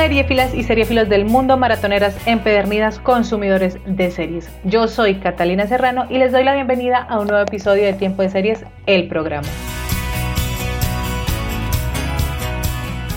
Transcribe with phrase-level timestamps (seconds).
[0.00, 4.48] Seriefilas y seriefilos del mundo, maratoneras empedernidas, consumidores de series.
[4.64, 8.22] Yo soy Catalina Serrano y les doy la bienvenida a un nuevo episodio de Tiempo
[8.22, 9.46] de Series, el programa.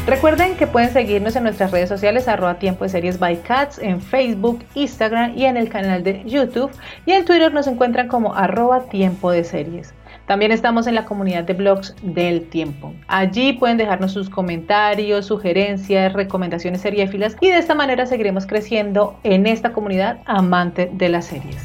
[0.05, 4.01] Recuerden que pueden seguirnos en nuestras redes sociales arroba tiempo de series by cats en
[4.01, 6.69] Facebook, Instagram y en el canal de YouTube
[7.05, 9.93] y en Twitter nos encuentran como arroba tiempo de series.
[10.27, 12.93] También estamos en la comunidad de blogs del tiempo.
[13.07, 19.45] Allí pueden dejarnos sus comentarios, sugerencias, recomendaciones seriéfilas y de esta manera seguiremos creciendo en
[19.45, 21.57] esta comunidad amante de las series.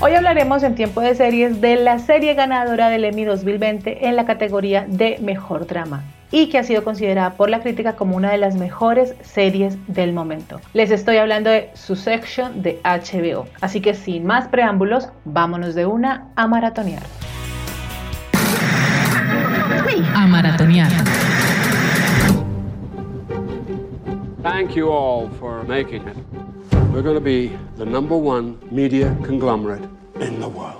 [0.00, 4.24] Hoy hablaremos en tiempo de series de la serie ganadora del Emmy 2020 en la
[4.24, 8.38] categoría de Mejor Drama y que ha sido considerada por la crítica como una de
[8.38, 10.60] las mejores series del momento.
[10.72, 13.46] Les estoy hablando de Succession de HBO.
[13.60, 17.02] Así que sin más preámbulos, vámonos de una a maratonear.
[20.14, 20.90] A maratonear.
[24.42, 26.16] Thank you all for making it.
[26.92, 29.82] We're going to be the number one media conglomerate
[30.20, 30.79] in the world.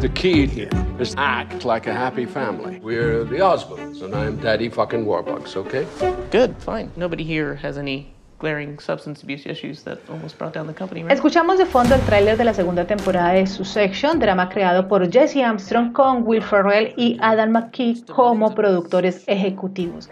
[0.00, 2.78] The key here is act like a happy family.
[2.78, 5.88] We're the Osmonds, and I'm Daddy fucking Warbucks, okay?
[6.30, 6.92] Good, fine.
[6.94, 11.10] Nobody here has any glaring substance abuse issues that almost brought down the company, right?
[11.18, 15.42] Escuchamos de fondo el tráiler de la segunda temporada de Succession, drama creado por Jesse
[15.42, 20.08] Armstrong con Will Ferrell y Adam McKee como productores ejecutivos.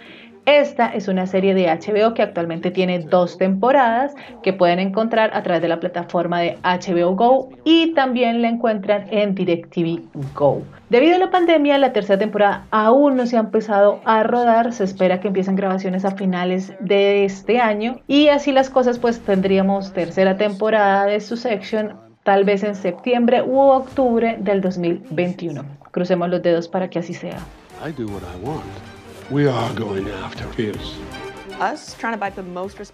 [0.47, 5.43] Esta es una serie de HBO que actualmente tiene dos temporadas que pueden encontrar a
[5.43, 10.03] través de la plataforma de HBO Go y también la encuentran en DirecTV
[10.37, 10.63] Go.
[10.89, 14.85] Debido a la pandemia, la tercera temporada aún no se ha empezado a rodar, se
[14.85, 19.93] espera que empiecen grabaciones a finales de este año y así las cosas pues tendríamos
[19.95, 25.65] tercera temporada de su section tal vez en septiembre u octubre del 2021.
[25.91, 27.39] Crucemos los dedos para que así sea.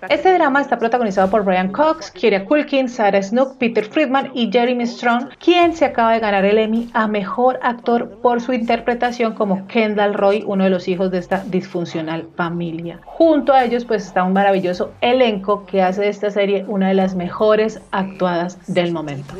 [0.09, 4.87] Este drama está protagonizado por Brian Cox, Kira Culkin, Sarah Snook, Peter Friedman y Jeremy
[4.87, 9.66] Strong, quien se acaba de ganar el Emmy a Mejor Actor por su interpretación como
[9.66, 13.00] Kendall Roy, uno de los hijos de esta disfuncional familia.
[13.04, 16.94] Junto a ellos pues está un maravilloso elenco que hace de esta serie una de
[16.94, 19.34] las mejores actuadas del momento.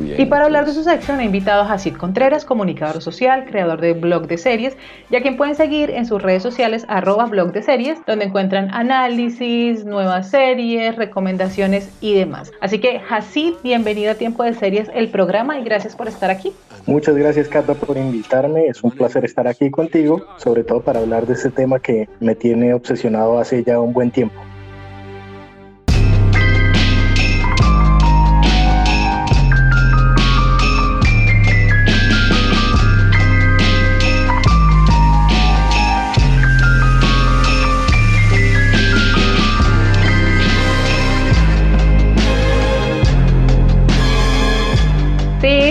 [0.00, 3.94] Y para hablar de su sección he invitado a Hasid Contreras, comunicador social, creador de
[3.94, 4.76] blog de series,
[5.10, 9.84] ya quien pueden seguir en sus redes sociales arroba blog de series, donde encuentran análisis,
[9.84, 12.52] nuevas series, recomendaciones y demás.
[12.60, 16.52] Así que Hasid, bienvenido a Tiempo de Series, el programa, y gracias por estar aquí.
[16.86, 21.26] Muchas gracias Cata por invitarme, es un placer estar aquí contigo, sobre todo para hablar
[21.26, 24.40] de este tema que me tiene obsesionado hace ya un buen tiempo.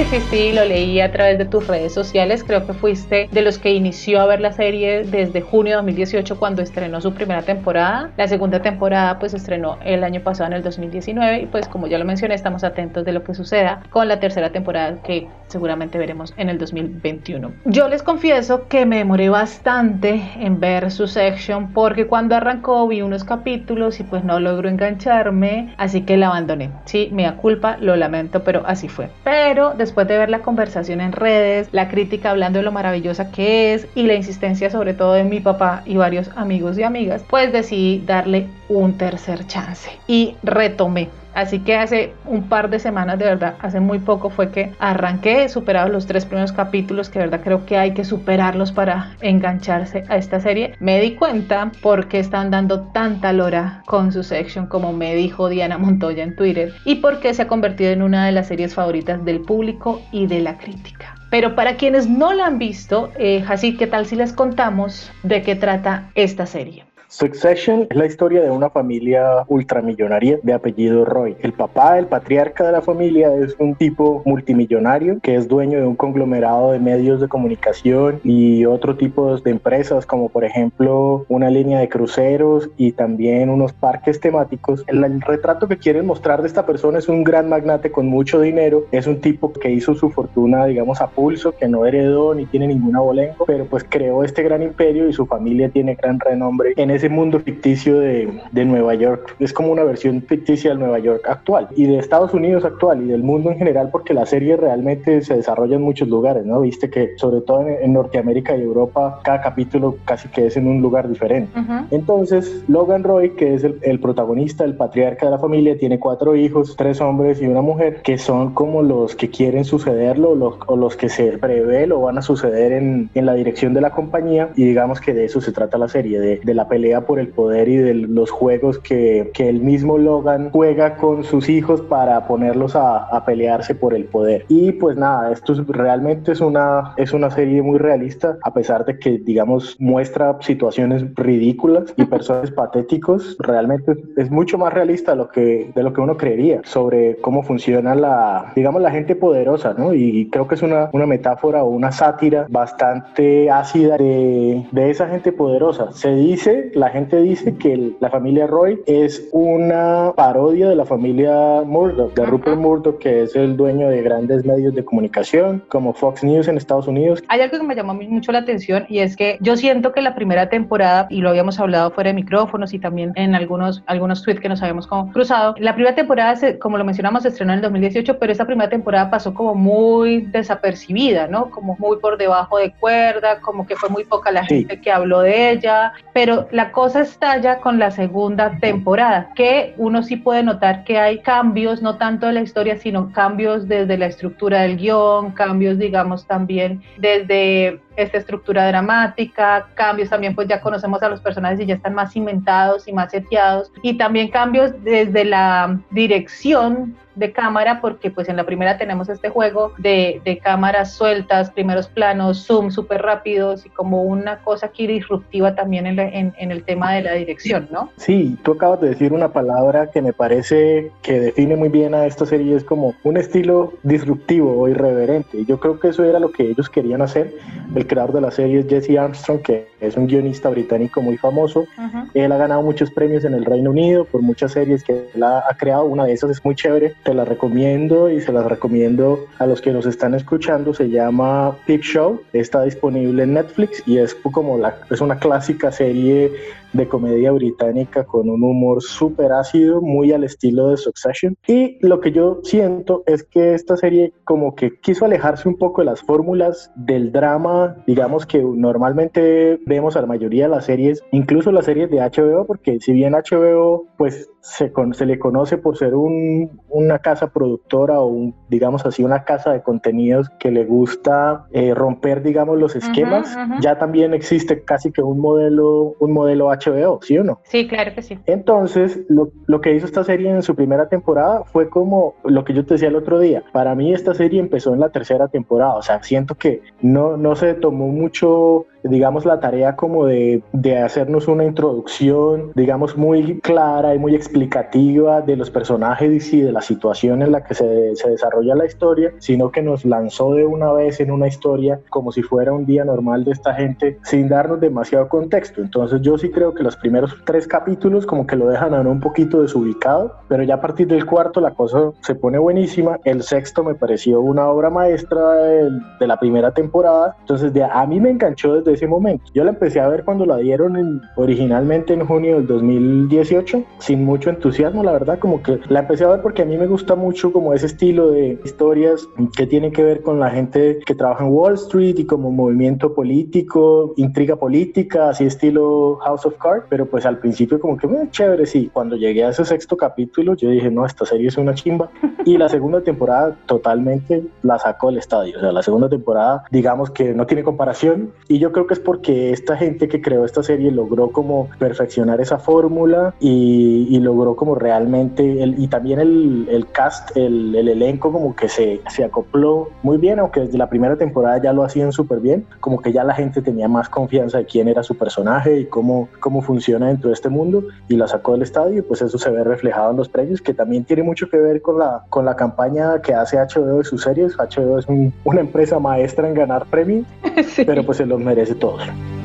[0.10, 2.44] Sí, sí, lo leí a través de tus redes sociales.
[2.44, 6.40] Creo que fuiste de los que inició a ver la serie desde junio de 2018
[6.40, 8.12] cuando estrenó su primera temporada.
[8.16, 11.98] La segunda temporada pues estrenó el año pasado en el 2019 y pues como ya
[11.98, 16.34] lo mencioné estamos atentos de lo que suceda con la tercera temporada que seguramente veremos
[16.38, 17.52] en el 2021.
[17.66, 23.02] Yo les confieso que me demoré bastante en ver su section porque cuando arrancó vi
[23.02, 26.72] unos capítulos y pues no logro engancharme, así que la abandoné.
[26.86, 29.10] Sí, me da culpa, lo lamento, pero así fue.
[29.24, 33.32] Pero después después de ver la conversación en redes, la crítica hablando de lo maravillosa
[33.32, 37.24] que es y la insistencia sobre todo de mi papá y varios amigos y amigas,
[37.28, 43.20] pues decidí darle un tercer chance y retomé Así que hace un par de semanas,
[43.20, 47.26] de verdad, hace muy poco fue que arranqué, superado los tres primeros capítulos, que de
[47.26, 50.74] verdad creo que hay que superarlos para engancharse a esta serie.
[50.80, 55.48] Me di cuenta por qué están dando tanta lora con su section, como me dijo
[55.48, 58.74] Diana Montoya en Twitter, y por qué se ha convertido en una de las series
[58.74, 61.14] favoritas del público y de la crítica.
[61.30, 65.44] Pero para quienes no la han visto, eh, así ¿qué tal si les contamos de
[65.44, 66.87] qué trata esta serie?
[67.10, 71.38] Succession es la historia de una familia ultramillonaria de apellido Roy.
[71.42, 75.86] El papá, el patriarca de la familia, es un tipo multimillonario que es dueño de
[75.86, 81.50] un conglomerado de medios de comunicación y otro tipo de empresas como por ejemplo una
[81.50, 84.84] línea de cruceros y también unos parques temáticos.
[84.88, 88.86] El, retrato que quieren mostrar de esta persona es un gran magnate con mucho dinero,
[88.92, 92.68] es un tipo que hizo su fortuna digamos a pulso, que no heredó ni tiene
[92.68, 96.97] ninguna bolengo, pero pues creó este gran imperio y su familia tiene gran renombre en
[96.98, 99.36] ese mundo ficticio de, de Nueva York.
[99.40, 103.08] Es como una versión ficticia del Nueva York actual y de Estados Unidos actual y
[103.08, 106.62] del mundo en general porque la serie realmente se desarrolla en muchos lugares, ¿no?
[106.62, 110.68] Viste que sobre todo en, en Norteamérica y Europa cada capítulo casi que es en
[110.68, 111.52] un lugar diferente.
[111.92, 116.36] Entonces Logan Roy, que es el, el protagonista, el patriarca de la familia, tiene cuatro
[116.36, 120.76] hijos, tres hombres y una mujer, que son como los que quieren sucederlo los, o
[120.76, 124.50] los que se prevé lo van a suceder en, en la dirección de la compañía
[124.56, 127.30] y digamos que de eso se trata la serie, de, de la pelea por el
[127.30, 132.28] poder y de los juegos que, que, el mismo Logan juega con sus hijos para
[132.28, 134.46] ponerlos a, a, pelearse por el poder.
[134.50, 138.86] Y pues nada, esto es, realmente es una, es una serie muy realista, a pesar
[138.86, 145.18] de que, digamos, muestra situaciones ridículas y personajes patéticos, realmente es mucho más realista de
[145.18, 149.76] lo que, de lo que uno creería sobre cómo funciona la, digamos, la gente poderosa,
[149.78, 149.94] ¿no?
[149.94, 155.08] Y creo que es una, una metáfora o una sátira bastante ácida de, de esa
[155.08, 155.92] gente poderosa.
[155.92, 160.86] Se dice, la gente dice que el, la familia Roy es una parodia de la
[160.86, 165.94] familia Murdoch, de Rupert Murdoch, que es el dueño de grandes medios de comunicación como
[165.94, 167.24] Fox News en Estados Unidos.
[167.30, 170.14] Hay algo que me llamó mucho la atención y es que yo siento que la
[170.14, 174.40] primera temporada, y lo habíamos hablado fuera de micrófonos y también en algunos, algunos tweets
[174.40, 177.64] que nos habíamos cruzado, la primera temporada, se, como lo mencionamos, se estrenó en el
[177.64, 181.50] 2018, pero esta primera temporada pasó como muy desapercibida, ¿no?
[181.50, 184.82] Como muy por debajo de cuerda, como que fue muy poca la gente sí.
[184.82, 190.18] que habló de ella, pero la cosa estalla con la segunda temporada, que uno sí
[190.18, 194.62] puede notar que hay cambios, no tanto de la historia, sino cambios desde la estructura
[194.62, 201.10] del guion, cambios, digamos, también desde esta estructura dramática, cambios también, pues ya conocemos a
[201.10, 205.80] los personajes y ya están más inventados y más seteados, y también cambios desde la
[205.92, 211.52] dirección de cámara porque pues en la primera tenemos este juego de, de cámaras sueltas,
[211.52, 216.34] primeros planos, zoom súper rápidos y como una cosa aquí disruptiva también en, la, en,
[216.38, 217.90] en, el tema de la dirección, ¿no?
[217.98, 222.06] Sí, tú acabas de decir una palabra que me parece que define muy bien a
[222.06, 225.46] esta serie, es como un estilo disruptivo o irreverente.
[225.46, 227.34] Yo creo que eso era lo que ellos querían hacer.
[227.76, 231.62] El creador de la serie es Jesse Armstrong, que es un guionista británico muy famoso.
[231.62, 232.10] Uh -huh.
[232.14, 235.44] Él ha ganado muchos premios en el Reino Unido por muchas series que él ha,
[235.50, 235.86] ha creado.
[235.86, 239.62] Una de esas es muy chévere, te la recomiendo y se las recomiendo a los
[239.62, 240.74] que nos están escuchando.
[240.74, 245.72] Se llama Peep Show, está disponible en Netflix y es como la, es una clásica
[245.72, 246.34] serie
[246.74, 251.38] de comedia británica con un humor súper ácido, muy al estilo de Succession.
[251.48, 255.82] Y lo que yo siento es que esta serie como que quiso alejarse un poco
[255.82, 261.02] de las fórmulas del drama, digamos que normalmente vemos a la mayoría de las series,
[261.12, 265.58] incluso las series de HBO, porque si bien HBO pues se, con, se le conoce
[265.58, 270.52] por ser un, una casa productora o un, digamos así, una casa de contenidos que
[270.52, 273.62] le gusta eh, romper, digamos, los esquemas, uh -huh, uh -huh.
[273.62, 277.42] ya también existe casi que un modelo, un modelo HBO, ¿sí o no?
[277.44, 278.18] Sí, claro que sí.
[278.26, 282.54] Entonces, lo, lo, que hizo esta serie en su primera temporada fue como lo que
[282.54, 283.44] yo te decía el otro día.
[283.52, 287.36] Para mí esta serie empezó en la tercera temporada, o sea, siento que no, no
[287.36, 293.96] se tomó mucho digamos, la tarea como de, de, hacernos una introducción, digamos, muy clara
[293.96, 298.10] y muy explicativa de los personajes y de la situación en la que se, se,
[298.10, 302.22] desarrolla la historia, sino que nos lanzó de una vez en una historia como si
[302.22, 305.62] fuera un día normal de esta gente sin darnos demasiado contexto.
[305.62, 308.92] Entonces yo sí creo que los primeros tres capítulos como que lo dejan a uno
[308.92, 313.00] un poquito desubicado, pero ya a partir del cuarto la cosa se pone buenísima.
[313.04, 317.86] El sexto me pareció una obra maestra de, de la primera temporada, entonces de, a
[317.86, 319.24] mí me enganchó desde ese momento.
[319.34, 324.06] Yo la empecé a ver cuando la dieron en, originalmente en junio del 2018, sin
[324.06, 326.96] mucho entusiasmo, la verdad, como que la empecé a ver porque a mí me gusta
[326.96, 331.26] mucho como ese estilo de historias que tienen que ver con la gente que trabaja
[331.26, 336.86] en Wall Street y como movimiento político, intriga política, así estilo House of Cards, pero
[336.86, 338.70] pues al principio como que, eh, chévere, sí.
[338.72, 341.90] Cuando llegué a ese sexto capítulo, yo dije, no, esta serie es una chimba.
[342.26, 345.38] Y la segunda temporada totalmente la sacó el estadio.
[345.38, 348.80] O sea, la segunda temporada, digamos que no tiene comparación y yo creo que es
[348.80, 354.56] porque esta gente que creó esta serie logró como perfeccionar esa fórmula y, logró como
[354.56, 359.70] realmente, el, y también el, el cast, el, el, elenco como que se, se acopló
[359.84, 363.04] muy bien, aunque desde la primera temporada ya lo hacían súper bien, como que ya
[363.04, 367.10] la gente tenía más confianza de quién era su personaje y cómo, cómo funciona dentro
[367.10, 370.10] de este mundo y la sacó del estadio, pues eso se ve reflejado en los
[370.10, 373.80] premios, que también tiene mucho que ver con la, con la campaña que hace HBO
[373.80, 374.36] de sus series.
[374.36, 374.88] HBO es
[375.26, 377.06] una empresa maestra en ganar premios,
[377.66, 379.17] pero pues se los merece todos.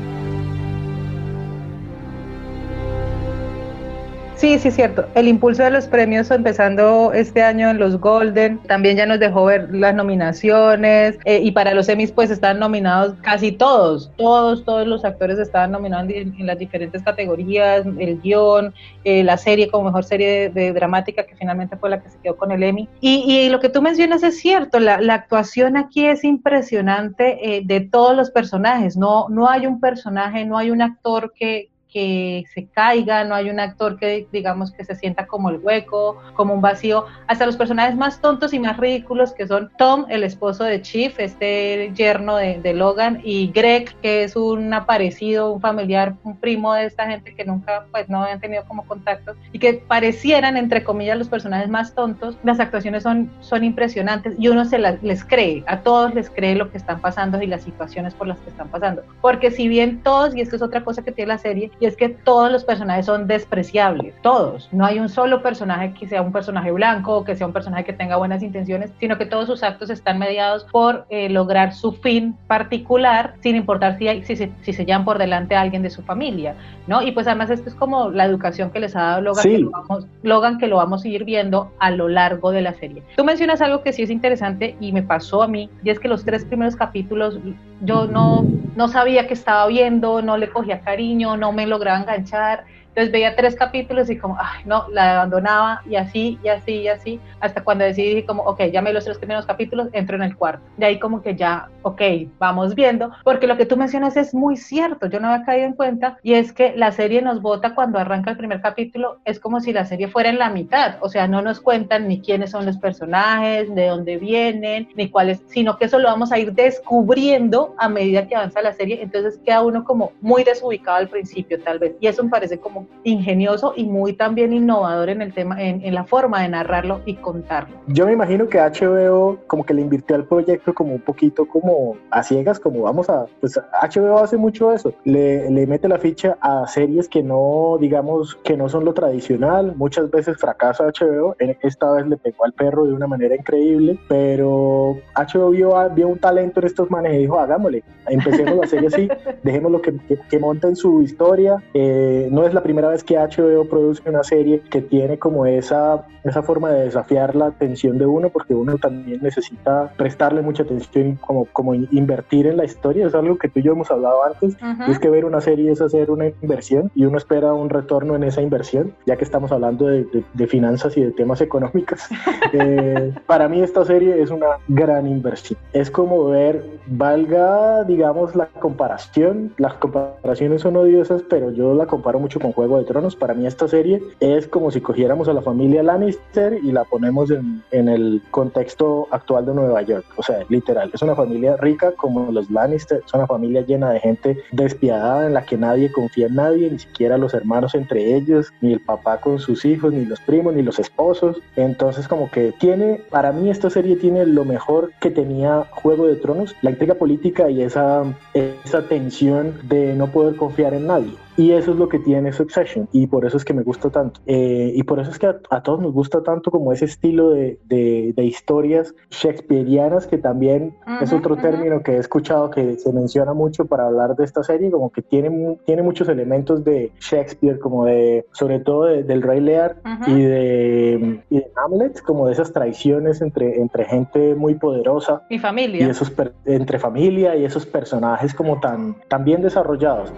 [4.43, 5.05] Sí, sí, cierto.
[5.15, 9.45] El impulso de los premios empezando este año en los Golden, también ya nos dejó
[9.45, 14.85] ver las nominaciones eh, y para los Emmys pues están nominados casi todos, todos, todos
[14.85, 18.73] los actores estaban nominados en, las diferentes categorías, el guion,
[19.05, 22.35] eh, la serie como mejor serie de, dramática que finalmente fue la que se quedó
[22.35, 22.89] con el Emmy.
[22.99, 28.13] Y, lo que tú mencionas es cierto, la, actuación aquí es impresionante eh, de todos
[28.13, 33.23] los personajes, no, no hay un personaje, no hay un actor que, que se caiga,
[33.23, 37.05] no hay un actor que digamos que se sienta como el hueco, como un vacío,
[37.27, 41.17] hasta los personajes más tontos y más ridículos que son Tom, el esposo de Chief,
[41.19, 46.85] este yerno de, Logan, y Greg, que es un aparecido, un familiar, un primo de
[46.85, 51.17] esta gente que nunca pues no habían tenido como contacto y que parecieran entre comillas
[51.17, 55.81] los personajes más tontos, las actuaciones son, son impresionantes y uno se les cree, a
[55.81, 59.03] todos les cree lo que están pasando y las situaciones por las que están pasando,
[59.21, 61.97] porque si bien todos, y esto es otra cosa que tiene la serie, y es
[61.97, 64.69] que todos los personajes son despreciables, todos.
[64.71, 67.83] No hay un solo personaje que sea un personaje blanco o que sea un personaje
[67.83, 71.91] que tenga buenas intenciones, sino que todos sus actos están mediados por eh, lograr su
[71.91, 76.01] fin particular, sin importar si, si, si, se llevan por delante a alguien de su
[76.03, 76.55] familia,
[76.87, 77.01] ¿no?
[77.01, 79.71] Y pues además esto es como la educación que les ha dado Logan, que, lo
[79.71, 83.03] vamos, Logan que lo vamos a ir viendo a lo largo de la serie.
[83.17, 86.07] Tú mencionas algo que sí es interesante y me pasó a mí, y es que
[86.07, 87.37] los tres primeros capítulos
[87.83, 92.65] yo no, no sabía que estaba viendo, no le cogía cariño, no me lograba enganchar
[92.93, 97.19] entonces veía tres capítulos y como, no, la abandonaba y así, y así, y así,
[97.39, 100.63] hasta cuando decidí como, ok, ya me los tres primeros capítulos, entro en el cuarto.
[100.77, 102.01] De ahí como que ya, ok,
[102.37, 105.73] vamos viendo, porque lo que tú mencionas es muy cierto, yo no había caído en
[105.73, 109.59] cuenta, y es que la serie nos vota cuando arranca el primer capítulo, es como
[109.59, 112.67] si la serie fuera en la mitad, o sea, no nos cuentan ni quiénes son
[112.67, 117.73] los personajes, de dónde vienen, ni cuáles, sino que eso lo vamos a ir descubriendo
[117.79, 121.79] a medida que avanza la serie, entonces queda uno como muy desubicado al principio tal
[121.79, 125.93] vez, y eso me parece como ingenioso y muy también innovador en el tema, en,
[125.93, 127.75] la forma de narrarlo y contarlo.
[127.87, 131.97] Yo me imagino que HBO como que le invirtió al proyecto como un poquito como
[132.09, 136.37] a ciegas, como vamos a, pues HBO hace mucho eso, le, le mete la ficha
[136.41, 141.91] a series que no, digamos, que no son lo tradicional, muchas veces fracasa HBO, esta
[141.91, 146.59] vez le pegó al perro de una manera increíble, pero HBO vio, vio un talento
[146.59, 149.07] en estos manes y dijo, hagámosle, empecemos la serie así,
[149.43, 153.19] dejémoslo que, que, que monten su historia, eh, no es la primera primera vez que
[153.19, 158.07] HBO produce una serie que tiene como esa, esa forma de desafiar la atención de
[158.07, 163.13] uno, porque uno también necesita prestarle mucha atención, como, como invertir en la historia, es
[163.13, 164.57] algo que tú y yo hemos hablado antes,
[164.89, 168.23] es que ver una serie es hacer una inversión y uno espera un retorno en
[168.23, 172.01] esa inversión, ya que estamos hablando de, de, finanzas y de temas económicos.
[172.53, 175.59] eh, para mí esta serie es una gran inversión.
[175.73, 182.17] Es como ver, valga, digamos, la comparación, las comparaciones son odiosas, pero yo la comparo
[182.19, 183.15] mucho con Juego de Tronos.
[183.17, 187.29] Para mí esta serie es como si cogiéramos a la familia Lannister y la ponemos
[187.29, 190.05] en, en el contexto actual de Nueva York.
[190.15, 193.99] O sea, literal, es una familia rica como los Lannister, es una familia llena de
[193.99, 198.53] gente despiadada en la que nadie confía en nadie, ni siquiera los hermanos entre ellos,
[198.61, 201.41] ni el papá con sus hijos, ni los primos, ni los esposos.
[201.57, 206.15] Entonces como que tiene, para mí esta serie tiene lo mejor que tenía Juego de
[206.15, 208.03] Tronos, la intriga política y esa,
[208.33, 211.13] esa tensión de no poder confiar en nadie.
[211.35, 214.21] Y eso es lo que tiene Succession y por eso es que me gusta tanto.
[214.25, 217.59] Eh, y por eso es que a, todos nos gusta tanto como ese estilo de,
[217.65, 223.65] de, historias shakespearianas, que también es otro término que he escuchado que se menciona mucho
[223.65, 228.25] para hablar de esta serie, como que tiene, tiene muchos elementos de Shakespeare, como de,
[228.31, 231.21] sobre todo del Rey Lear y, de,
[231.55, 235.23] Hamlet, como de esas traiciones entre, entre gente muy poderosa.
[235.29, 235.85] Y familia.
[235.85, 236.11] Y esos,
[236.45, 240.11] entre familia y esos personajes como tan, tan bien desarrollados.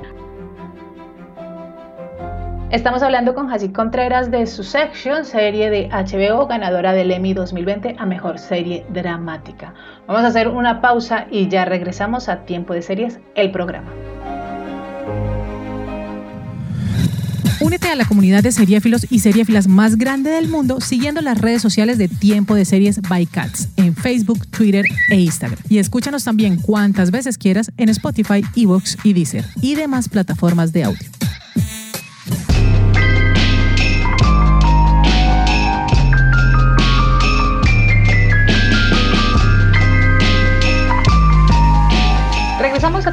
[2.72, 7.96] Estamos hablando con Jacid Contreras de su Succession, serie de HBO ganadora del Emmy 2020
[8.00, 9.76] a Mejor Serie Dramática.
[10.08, 13.92] Vamos a hacer una pausa y ya regresamos a Tiempo de Series, el programa.
[17.62, 21.62] Únete a la comunidad de seriéfilos y seriéfilas más grande del mundo siguiendo las redes
[21.62, 25.60] sociales de Tiempo de Series by Cats en Facebook, Twitter e Instagram.
[25.70, 30.84] Y escúchanos también cuantas veces quieras en Spotify, Evox y Deezer y demás plataformas de
[30.84, 31.15] audio.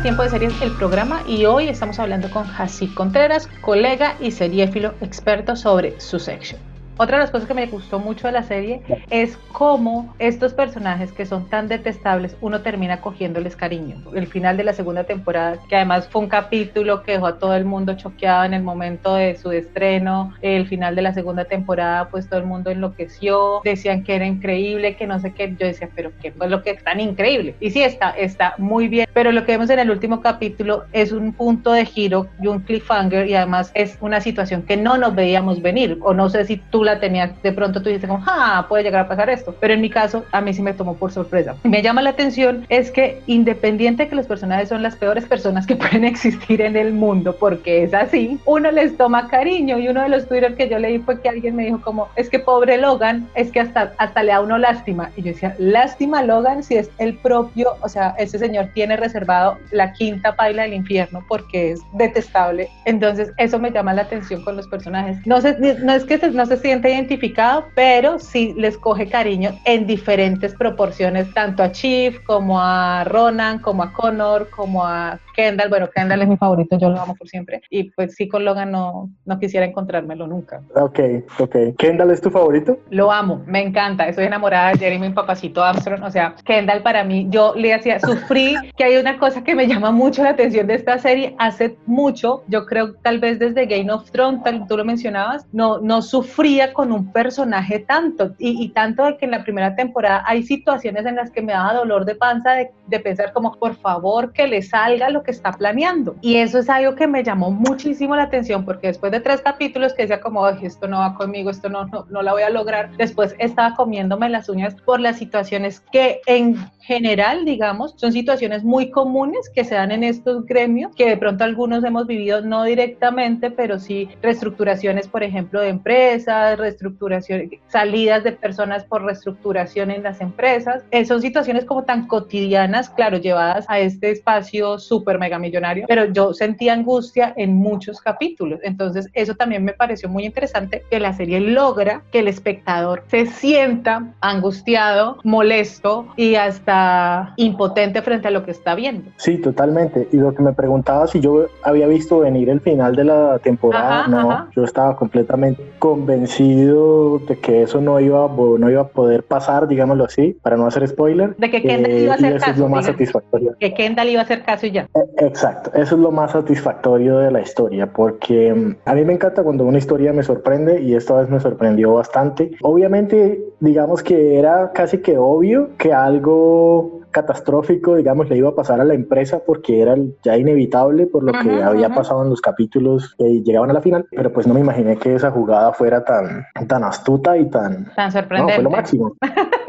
[0.03, 4.95] Tiempo de Series, el programa, y hoy estamos hablando con Hasib Contreras, colega y seriéfilo
[5.01, 6.72] experto sobre su section.
[7.03, 8.81] Otra de las cosas que me gustó mucho de la serie
[9.11, 13.97] es cómo estos personajes que son tan detestables, uno termina cogiéndoles cariño.
[14.15, 17.57] El final de la segunda temporada, que además fue un capítulo que dejó a todo
[17.57, 20.33] el mundo choqueado en el momento de su estreno.
[20.43, 24.95] El final de la segunda temporada, pues todo el mundo enloqueció, decían que era increíble,
[24.95, 25.57] que no sé qué.
[25.59, 27.57] Yo decía, pero ¿qué fue lo que es tan increíble?
[27.59, 29.09] Y sí, está, está muy bien.
[29.13, 32.61] Pero lo que vemos en el último capítulo es un punto de giro y un
[32.61, 35.99] cliffhanger y además es una situación que no nos veíamos venir.
[36.03, 39.05] O no sé si tú la tenías, de pronto tú dices como, ah, puede llegar
[39.05, 39.55] a pasar esto.
[39.61, 41.55] Pero en mi caso, a mí sí me tomó por sorpresa.
[41.65, 45.67] Me llama la atención es que independiente de que los personajes son las peores personas
[45.67, 50.03] que pueden existir en el mundo, porque es así, uno les toma cariño y uno
[50.03, 52.79] de los Twitter que yo leí fue que alguien me dijo como, es que pobre
[52.79, 55.11] Logan, es que hasta, hasta le da uno lástima.
[55.17, 59.59] Y yo decía, lástima Logan si es el propio, o sea, ese señor tiene reservado
[59.71, 62.69] la quinta paila del infierno porque es detestable.
[62.85, 65.19] Entonces, eso me llama la atención con los personajes.
[65.27, 69.87] No, sé, no es que no se sienta identificado, pero sí les coge cariño en
[69.87, 75.69] diferentes proporciones, tanto a Chief como a Ronan, como a Connor, como a Kendall.
[75.69, 77.61] Bueno, Kendall es mi favorito, yo lo amo por siempre.
[77.69, 80.63] Y pues sí, con Logan no, no quisiera encontrármelo nunca.
[80.75, 80.99] Ok,
[81.39, 81.57] ok.
[81.77, 82.79] ¿Kendall es tu favorito?
[82.89, 84.09] Lo amo, me encanta.
[84.09, 86.03] Estoy enamorada de Jeremy, mi papacito Armstrong.
[86.05, 89.67] O sea, Kendall para mí, yo le hacía, sufrí, que hay una cosa que me
[89.67, 91.35] llama mucho la atención de esta serie.
[91.39, 95.79] Hace mucho, yo creo tal vez desde Game of Thrones, tal, tú lo mencionabas, no,
[95.79, 98.35] no sufría con un personaje tanto.
[98.39, 101.53] Y, y tanto de que en la primera temporada hay situaciones en las que me
[101.53, 105.31] daba dolor de panza de, de pensar como, por favor, que le salga lo que
[105.31, 106.17] está planeando.
[106.21, 109.95] Y eso es algo que me llamó muchísimo la atención porque después de tres capítulos
[109.95, 112.97] que decía como, esto no va conmigo, esto no, no, no la voy a lograr,
[112.97, 118.91] después estaba comiéndome las uñas por las situaciones que en general, digamos, son situaciones muy
[118.91, 123.51] comunes que se dan en estos gremios, que de pronto algunos hemos vivido no directamente,
[123.51, 130.21] pero sí reestructuraciones, por ejemplo, de empresas, reestructuración, salidas de personas por reestructuración en las
[130.21, 130.85] empresas.
[130.91, 136.07] Eh, son situaciones como tan cotidianas, claro, llevadas a este espacio súper mega millonario, pero
[136.07, 138.61] yo sentí angustia en muchos capítulos.
[138.63, 143.27] Entonces, eso también me pareció muy interesante que la serie logra que el espectador se
[143.27, 149.11] sienta angustiado, molesto y hasta impotente frente a lo que está viendo.
[149.17, 150.09] Sí, totalmente.
[150.13, 154.01] Y lo que me preguntaba si yo había visto venir el final de la temporada,
[154.01, 154.49] Ajá, no, ajá.
[154.55, 160.05] yo estaba completamente convencido de que eso no iba, no iba a poder pasar, digámoslo
[160.05, 161.37] así, para no hacer spoiler.
[161.37, 163.57] De que Kendall Eh, iba a y hacer eso es caso, lo más satisfactorio.
[163.59, 164.89] Que Kendall iba a hacer caso y ya.
[165.19, 169.43] Exacto, eso es lo más satisfactorio de la historia, porque mm, a mí me encanta
[169.43, 172.53] cuando una historia me sorprende y esta vez me sorprendió bastante.
[172.63, 178.81] Obviamente, digamos que era casi que obvio que algo catastrófico, digamos, le iba a pasar
[178.81, 183.15] a la empresa porque era ya inevitable por lo que había pasado en los capítulos
[183.19, 186.45] que llegaban a la final, pero pues no me imaginé que esa jugada fuera tan,
[186.67, 187.93] tan astuta y tan...
[187.95, 188.55] Tan No, sorprendente.
[188.55, 189.17] fue lo máximo.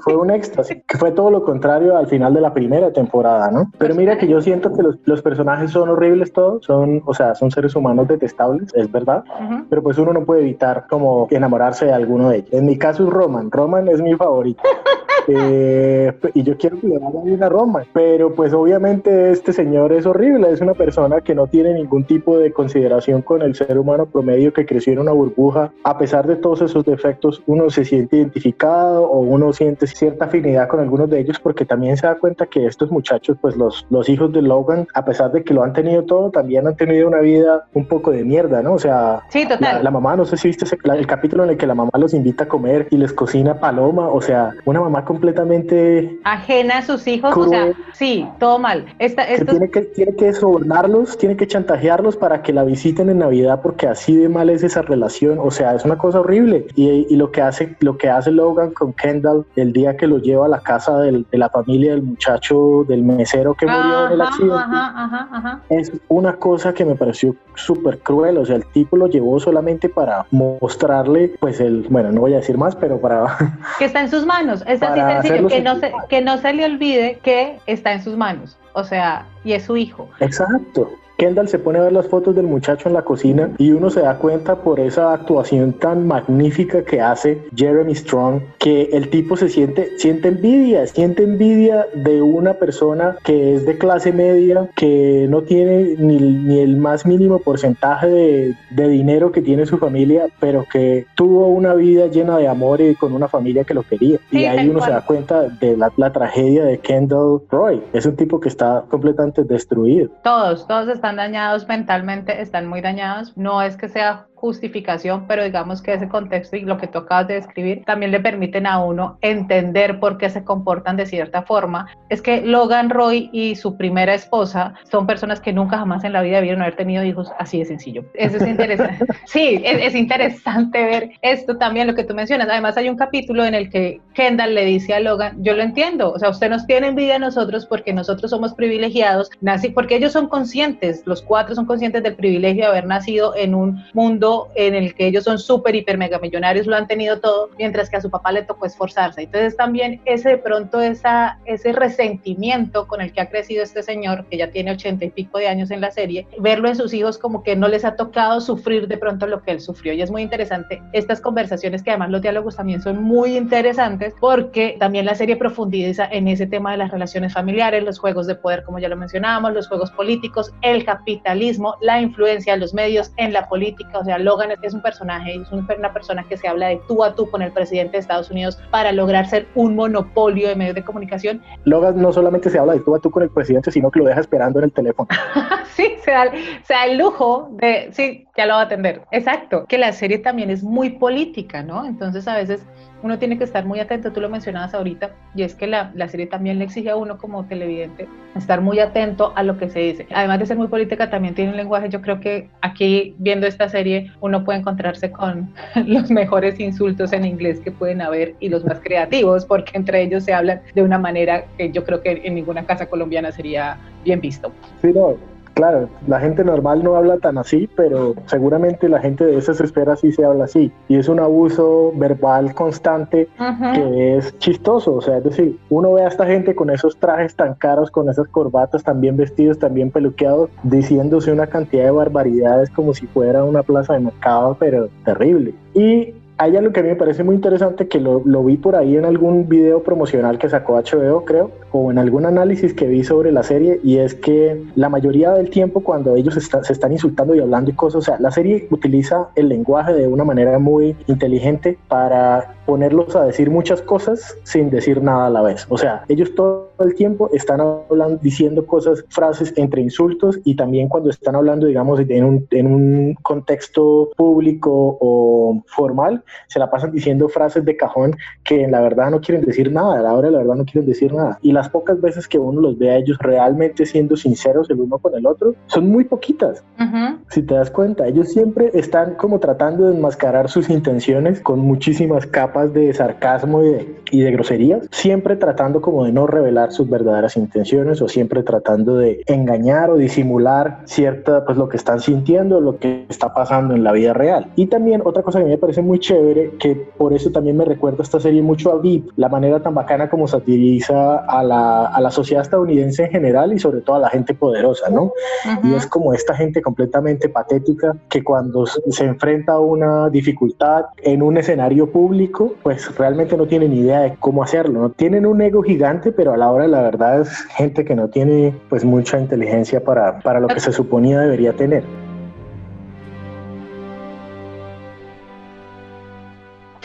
[0.00, 3.70] fue un éxtasis, que fue todo lo contrario al final de la primera temporada, ¿no?
[3.78, 7.34] Pero mira que yo siento que los, los personajes son horribles todos, son, o sea,
[7.34, 9.64] son seres humanos detestables, es verdad, Ujú.
[9.68, 12.52] pero pues uno no puede evitar como enamorarse de alguno de ellos.
[12.52, 14.62] En mi caso es Roman, Roman es mi favorito.
[15.28, 16.76] Eh, y yo quiero
[17.24, 21.48] bien a Roman, pero pues obviamente este señor es horrible, es una persona que no
[21.48, 25.72] tiene ningún tipo de consideración con el ser humano promedio que creció en una burbuja.
[25.82, 30.68] A pesar de todos esos defectos, uno se siente identificado o uno siente cierta afinidad
[30.68, 34.08] con algunos de ellos porque también se da cuenta que estos muchachos, pues los, los
[34.08, 37.20] hijos de Logan, a pesar de que lo han tenido todo, también han tenido una
[37.20, 38.74] vida un poco de mierda, ¿no?
[38.74, 39.82] O sea, Sí, total.
[39.82, 41.90] la mamá, no sé si viste ese- la- el capítulo en el que la mamá
[41.98, 46.82] los invita a comer y les cocina paloma, o sea, una mamá completamente Ajena a
[46.82, 48.84] sus hijos, o sea, sí, todo mal.
[48.98, 53.18] Esta, que tiene que tiene que sobornarlos, tiene que chantajearlos para que la visiten en
[53.18, 56.66] Navidad porque así de mal es esa relación, o sea, es una cosa horrible.
[56.74, 60.18] Y, y lo que hace lo que hace Logan con Kendall el día que lo
[60.18, 64.12] lleva a la casa del- de la familia del muchacho del mesero que murió en
[64.12, 64.54] el accidente.
[64.56, 65.60] ajá.
[65.68, 69.88] Es una cosa que me pareció súper cruel, o sea, el tipo lo llevó solamente
[69.88, 73.36] para mostrarle, pues el, bueno, no voy a decir más, pero para,
[73.78, 76.64] Que está en sus manos, es así sencillo, que no, se, que no se le
[76.64, 80.08] olvide que está en sus manos, o sea, y es su hijo.
[80.20, 83.90] exacto, Kendall se pone a ver las fotos del muchacho en la cocina y uno
[83.90, 89.36] se da cuenta por esa actuación tan magnífica que hace Jeremy Strong que el tipo
[89.36, 95.26] se siente, siente envidia, siente envidia de una persona que es de clase media, que
[95.28, 100.26] no tiene ni, ni el más mínimo porcentaje de, de dinero que tiene su familia,
[100.40, 104.18] pero que tuvo una vida llena de amor y con una familia que lo quería.
[104.30, 107.82] Sí, y ahí uno se da cuenta de la, la tragedia de Kendall Roy.
[107.92, 110.10] Es un tipo que está completamente destruido.
[110.22, 113.36] Todos, todos están dañados mentalmente, están muy dañados.
[113.36, 117.26] No es que sea justificación, pero digamos que ese contexto y lo que tú acabas
[117.26, 121.88] de describir también le permiten a uno entender por qué se comportan de cierta forma.
[122.08, 126.22] Es que Logan Roy y su primera esposa son personas que nunca jamás en la
[126.22, 128.04] vida debieron haber tenido hijos, así de sencillo.
[128.14, 129.04] Eso es interesante.
[129.26, 132.48] sí, es, es interesante ver esto también, lo que tú mencionas.
[132.48, 136.12] Además hay un capítulo en el que Kendall le dice a Logan, yo lo entiendo,
[136.12, 140.12] o sea, usted nos tiene envidia a nosotros porque nosotros somos privilegiados, nací, porque ellos
[140.12, 144.74] son conscientes, los cuatro son conscientes del privilegio de haber nacido en un mundo en
[144.74, 148.00] el que ellos son súper, hiper, mega millonarios, lo han tenido todo, mientras que a
[148.00, 149.22] su papá le tocó esforzarse.
[149.22, 154.26] Entonces también ese de pronto esa, ese resentimiento con el que ha crecido este señor,
[154.26, 157.18] que ya tiene ochenta y pico de años en la serie, verlo en sus hijos
[157.18, 159.92] como que no les ha tocado sufrir de pronto lo que él sufrió.
[159.92, 164.76] Y es muy interesante estas conversaciones que además los diálogos también son muy interesantes porque
[164.78, 168.64] también la serie profundiza en ese tema de las relaciones familiares, los juegos de poder,
[168.64, 173.32] como ya lo mencionábamos, los juegos políticos, el capitalismo, la influencia de los medios en
[173.32, 173.98] la política.
[173.98, 177.14] O sea, Logan es un personaje, es una persona que se habla de tú a
[177.14, 180.84] tú con el presidente de Estados Unidos para lograr ser un monopolio de medios de
[180.84, 181.42] comunicación.
[181.64, 184.06] Logan no solamente se habla de tú a tú con el presidente, sino que lo
[184.06, 185.08] deja esperando en el teléfono.
[185.74, 186.30] sí, se da,
[186.62, 189.02] se da el lujo de, sí, ya lo va a atender.
[189.10, 191.84] Exacto, que la serie también es muy política, ¿no?
[191.84, 192.66] Entonces a veces
[193.06, 196.08] uno tiene que estar muy atento, tú lo mencionabas ahorita, y es que la, la,
[196.08, 199.78] serie también le exige a uno como televidente estar muy atento a lo que se
[199.78, 200.06] dice.
[200.12, 203.68] Además de ser muy política, también tiene un lenguaje, yo creo que aquí viendo esta
[203.68, 205.48] serie uno puede encontrarse con
[205.86, 210.24] los mejores insultos en inglés que pueden haber y los más creativos, porque entre ellos
[210.24, 214.20] se hablan de una manera que yo creo que en ninguna casa colombiana sería bien
[214.20, 214.52] visto.
[214.82, 215.16] Sí, no,
[215.56, 220.00] Claro, la gente normal no habla tan así, pero seguramente la gente de esas esferas
[220.00, 220.70] sí se habla así.
[220.86, 223.74] Y es un abuso verbal constante uh -huh.
[223.74, 224.96] que es chistoso.
[224.96, 228.10] O sea, es decir, uno ve a esta gente con esos trajes tan caros, con
[228.10, 233.06] esas corbatas tan bien vestidos, tan bien peluqueados, diciéndose una cantidad de barbaridades como si
[233.06, 235.54] fuera una plaza de mercado, pero terrible.
[235.72, 238.96] Y hay algo que a mí me parece muy interesante que lo, vi por ahí
[238.96, 243.32] en algún video promocional que sacó HBO, creo, o en algún análisis que vi sobre
[243.32, 247.34] la serie, y es que la mayoría del tiempo cuando ellos está, se están insultando
[247.34, 250.96] y hablando y cosas, o sea, la serie utiliza el lenguaje de una manera muy
[251.06, 255.66] inteligente para ponerlos a decir muchas cosas sin decir nada a la vez.
[255.68, 260.88] O sea, ellos todo el tiempo están hablando, diciendo cosas, frases entre insultos y también
[260.88, 266.92] cuando están hablando, digamos, en un, en un contexto público o formal, se la pasan
[266.92, 270.28] diciendo frases de cajón que en la verdad no quieren decir nada, a la hora
[270.28, 271.38] de la verdad no quieren decir nada.
[271.42, 274.98] Y las pocas veces que uno los ve a ellos realmente siendo sinceros el uno
[274.98, 276.64] con el otro, son muy poquitas.
[276.78, 277.18] Uh -huh.
[277.28, 282.26] Si te das cuenta, ellos siempre están como tratando de enmascarar sus intenciones con muchísimas
[282.26, 286.88] capas de sarcasmo y de, y de groserías, siempre tratando como de no revelar sus
[286.88, 292.60] verdaderas intenciones o siempre tratando de engañar o disimular cierta, pues lo que están sintiendo,
[292.60, 294.52] lo que está pasando en la vida real.
[294.56, 297.56] Y también otra cosa que a mí me parece muy chévere, que por eso también
[297.56, 301.86] me recuerda esta serie mucho a VIP, la manera tan bacana como satiriza a la,
[301.86, 305.02] a la sociedad estadounidense en general y sobre todo a la gente poderosa, ¿no?
[305.04, 305.12] Uh
[305.44, 305.70] -huh.
[305.70, 311.22] Y es como esta gente completamente patética que cuando se enfrenta a una dificultad en
[311.22, 314.90] un escenario público, pues realmente no tienen idea de cómo hacerlo, ¿no?
[314.90, 318.08] Tienen un ego gigante, pero a la hora de la verdad es gente que no
[318.08, 321.84] tiene pues mucha inteligencia para, para lo que se suponía debería tener.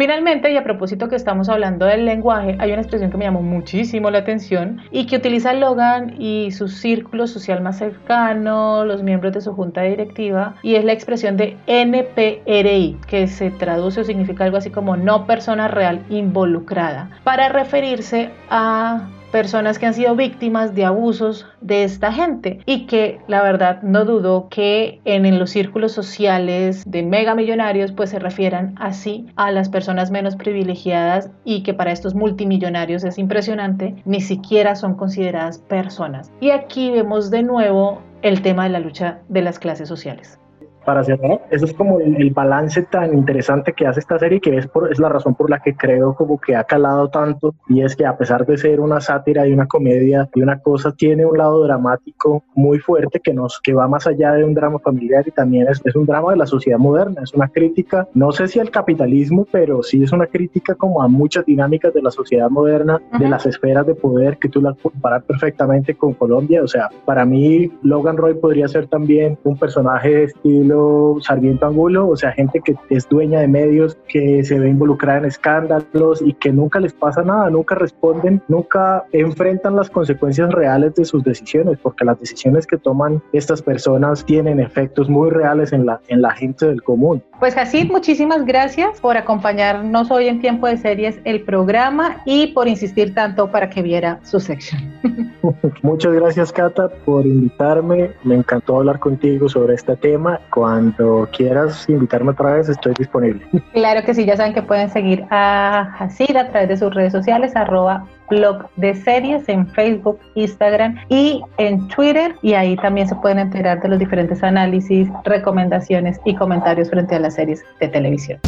[0.01, 3.43] Finalmente, y a propósito que estamos hablando del lenguaje, hay una expresión que me llamó
[3.43, 9.31] muchísimo la atención y que utiliza Logan y su círculo social más cercano, los miembros
[9.33, 14.43] de su junta directiva, y es la expresión de NPRI, que se traduce o significa
[14.43, 20.75] algo así como no persona real involucrada, para referirse a personas que han sido víctimas
[20.75, 25.93] de abusos de esta gente y que la verdad no dudo que en, los círculos
[25.93, 31.73] sociales de mega millonarios pues se refieran así a las personas menos privilegiadas y que
[31.73, 36.31] para estos multimillonarios es impresionante, ni siquiera son consideradas personas.
[36.41, 40.37] Y aquí vemos de nuevo el tema de la lucha de las clases sociales.
[40.85, 44.67] Para cerrar, eso es como el, balance tan interesante que hace esta serie, que es,
[44.67, 47.95] por, es la razón por la que creo como que ha calado tanto, y es
[47.95, 51.37] que a pesar de ser una sátira y una comedia y una cosa, tiene un
[51.37, 55.31] lado dramático muy fuerte que, nos, que va más allá de un drama familiar y
[55.31, 58.59] también es, es un drama de la sociedad moderna, es una crítica, no sé si
[58.59, 63.01] al capitalismo, pero sí es una crítica como a muchas dinámicas de la sociedad moderna,
[63.19, 66.89] de las esferas de poder, que tú las puedes comparar perfectamente con Colombia, o sea,
[67.05, 72.31] para mí Logan Roy podría ser también un personaje de estilo Sarmiento Angulo, o sea,
[72.31, 76.79] gente que es dueña de medios, que se ve involucrada en escándalos y que nunca
[76.79, 82.19] les pasa nada, nunca responden, nunca enfrentan las consecuencias reales de sus decisiones, porque las
[82.19, 86.81] decisiones que toman estas personas tienen efectos muy reales en la, en la gente del
[86.81, 87.21] común.
[87.39, 92.67] Pues así, muchísimas gracias por acompañarnos hoy en Tiempo de Series, el programa, y por
[92.67, 94.81] insistir tanto para que viera su sección.
[95.81, 98.11] Muchas gracias, Cata, por invitarme.
[98.23, 100.39] Me encantó hablar contigo sobre este tema.
[100.61, 103.43] Cuando quieras invitarme otra vez, estoy disponible.
[103.73, 107.11] Claro que sí, ya saben que pueden seguir a Hasid a través de sus redes
[107.11, 112.35] sociales, arroba blog de series en Facebook, Instagram y en Twitter.
[112.43, 117.19] Y ahí también se pueden enterar de los diferentes análisis, recomendaciones y comentarios frente a
[117.21, 118.39] las series de televisión.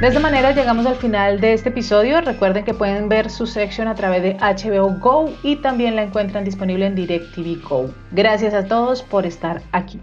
[0.00, 2.22] De esta manera llegamos al final de este episodio.
[2.22, 6.42] Recuerden que pueden ver su sección a través de HBO Go y también la encuentran
[6.42, 7.90] disponible en DirecTV Go.
[8.10, 10.00] Gracias a todos por estar aquí.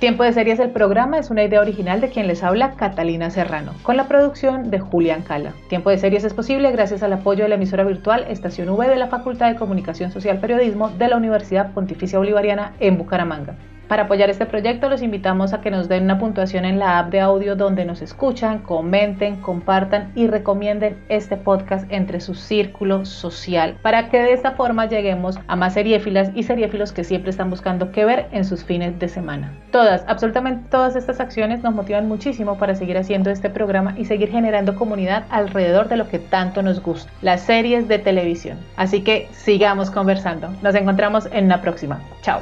[0.00, 3.72] Tiempo de Series el programa es una idea original de quien les habla Catalina Serrano,
[3.82, 5.54] con la producción de Julián Cala.
[5.70, 8.96] Tiempo de Series es posible gracias al apoyo de la emisora virtual Estación V de
[8.96, 13.56] la Facultad de Comunicación Social Periodismo de la Universidad Pontificia Bolivariana en Bucaramanga.
[13.88, 17.10] Para apoyar este proyecto los invitamos a que nos den una puntuación en la app
[17.10, 23.78] de audio donde nos escuchan, comenten, compartan y recomienden este podcast entre su círculo social
[23.82, 27.90] para que de esta forma lleguemos a más seriéfilas y seriéfilos que siempre están buscando
[27.90, 29.52] qué ver en sus fines de semana.
[29.70, 34.30] Todas, absolutamente todas estas acciones nos motivan muchísimo para seguir haciendo este programa y seguir
[34.30, 38.58] generando comunidad alrededor de lo que tanto nos gusta, las series de televisión.
[38.76, 40.50] Así que sigamos conversando.
[40.62, 42.00] Nos encontramos en la próxima.
[42.20, 42.40] Chao.